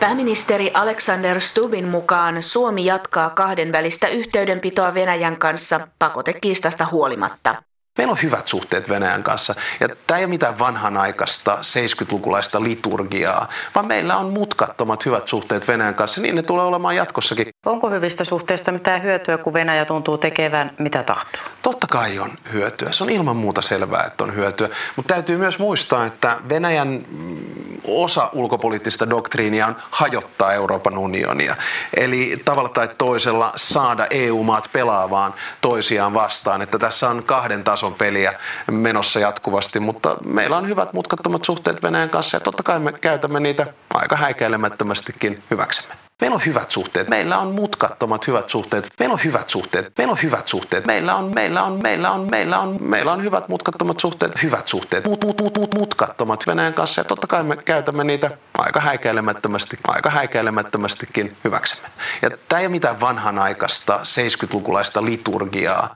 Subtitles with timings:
[0.00, 7.54] Pääministeri Alexander Stubin mukaan Suomi jatkaa kahdenvälistä yhteydenpitoa Venäjän kanssa pakotekiistasta huolimatta.
[7.98, 9.54] Meillä on hyvät suhteet Venäjän kanssa.
[9.80, 15.94] Ja tämä ei ole mitään vanhanaikaista 70-lukulaista liturgiaa, vaan meillä on mutkattomat hyvät suhteet Venäjän
[15.94, 16.20] kanssa.
[16.20, 17.48] Niin ne tulee olemaan jatkossakin.
[17.66, 21.42] Onko hyvistä suhteista mitään hyötyä, kun Venäjä tuntuu tekevän mitä tahtoo?
[21.62, 22.92] Totta kai on hyötyä.
[22.92, 24.68] Se on ilman muuta selvää, että on hyötyä.
[24.96, 27.04] Mutta täytyy myös muistaa, että Venäjän
[27.84, 31.56] osa ulkopoliittista doktriinia on hajottaa Euroopan unionia.
[31.96, 36.62] Eli tavalla tai toisella saada EU-maat pelaavaan toisiaan vastaan.
[36.62, 38.34] Että tässä on kahden tason peliä
[38.70, 43.40] menossa jatkuvasti, mutta meillä on hyvät mutkattomat suhteet Venäjän kanssa ja totta kai me käytämme
[43.40, 46.09] niitä aika häikäilemättömästikin hyväksemme.
[46.20, 47.08] Meillä on hyvät suhteet.
[47.08, 48.88] Meillä on mutkattomat hyvät suhteet.
[48.98, 49.92] Meillä on hyvät suhteet.
[49.98, 50.86] Meillä on hyvät suhteet.
[50.86, 54.42] Meillä on, meillä on, meillä on, meillä on, meillä on hyvät mutkattomat suhteet.
[54.42, 55.04] Hyvät suhteet.
[55.04, 57.00] Mut, mut, mut, mut, mutkattomat Venäjän kanssa.
[57.00, 61.88] Ja totta kai me käytämme niitä aika häikäilemättömästi, aika häikäilemättömästikin hyväksemme.
[62.22, 65.94] Ja tämä ei ole mitään vanhanaikaista 70-lukulaista liturgiaa,